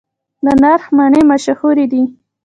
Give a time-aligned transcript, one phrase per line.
[0.45, 2.03] د نرخ مڼې مشهورې دي